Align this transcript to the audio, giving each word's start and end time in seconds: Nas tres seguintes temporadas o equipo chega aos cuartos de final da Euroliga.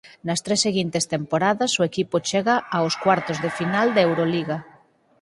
Nas 0.27 0.39
tres 0.45 0.59
seguintes 0.65 1.03
temporadas 1.13 1.71
o 1.79 1.83
equipo 1.89 2.15
chega 2.29 2.55
aos 2.77 2.93
cuartos 3.03 3.37
de 3.43 3.49
final 3.57 3.87
da 3.95 4.05
Euroliga. 4.07 4.57